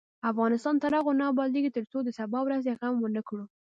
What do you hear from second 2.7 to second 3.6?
غم ونکړو.